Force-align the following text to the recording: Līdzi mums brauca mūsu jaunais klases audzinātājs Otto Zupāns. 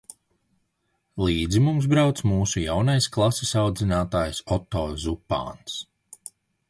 Līdzi 1.25 1.59
mums 1.65 1.85
brauca 1.91 2.25
mūsu 2.31 2.63
jaunais 2.63 3.09
klases 3.17 3.53
audzinātājs 3.65 4.41
Otto 4.59 4.87
Zupāns. 5.05 5.77